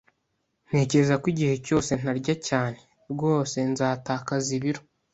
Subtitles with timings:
[0.67, 2.79] Ntekereza ko igihe cyose ntarya cyane,
[3.11, 4.81] rwose nzatakaza ibiro